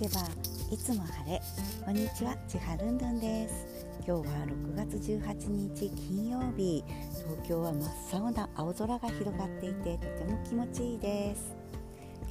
[0.00, 0.22] けば
[0.72, 1.42] いつも晴れ。
[1.84, 3.86] こんにちはちはるんるんです。
[4.06, 6.82] 今日は6月18日金曜日。
[7.28, 11.54] 東京は真っ青な青空が広がっていてとても気持ちいいです。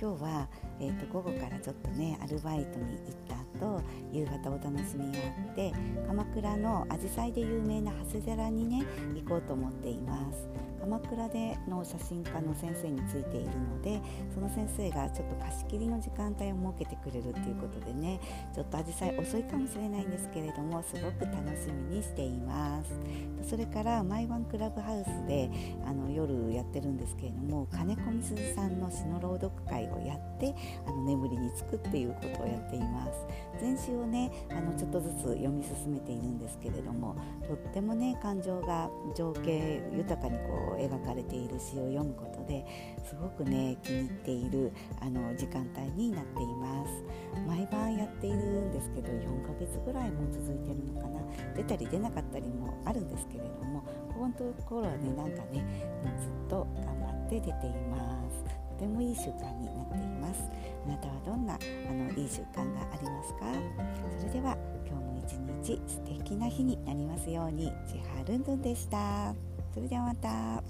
[0.02, 3.82] 今日は、えーと、午後からちょっとねアルバイトに行ったと
[4.12, 5.72] 夕方お楽しみがあって
[6.08, 8.86] 鎌倉の紫陽花で有名な長谷寺にね
[9.16, 10.50] 行こうと思っています。
[10.80, 14.02] 鎌倉での写真家の先生についているので
[14.34, 18.20] その先生がちょっと貸し切りの時間帯を設けてくれるっていうことでね
[18.56, 22.92] ちょっとアジサイ遅いかもしれないんですけれどもすごく楽しみにしています。
[23.50, 25.50] それから毎晩クラブハウスで
[25.84, 30.54] あの夜やってるんですけれども金子みすずさんの詩の朗読会をやって
[30.86, 33.12] あの眠りにつくっていうことをやっています。
[33.60, 37.16] 全詩をねあのちょっとずつ読み進めているんですけれども
[37.48, 42.66] とってもね感情が情景豊かにこう描かれている詩を読むことで
[43.04, 46.59] すごくね気に入っているあの時間帯になっています。
[49.10, 51.20] んですけど4ヶ月ぐらいも続いてるのかな。
[51.56, 55.64] 出たり出なかったりもあるんですけれどもここのところはねなんかね
[56.20, 57.98] ずっと頑張って出ていま
[58.30, 58.44] す。
[58.80, 60.44] とてもいい習慣になっています。
[60.86, 61.58] あなたはどんなあ
[61.94, 63.40] のいい習慣がありますか？
[64.20, 65.34] それでは今日も一
[65.68, 67.74] 日素敵な日になりますように。
[67.88, 69.34] ちはるんるんでした。
[69.74, 70.64] それではまた。